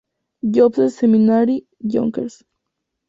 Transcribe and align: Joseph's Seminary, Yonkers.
Joseph's 0.41 0.97
Seminary, 0.97 1.67
Yonkers. 1.81 2.43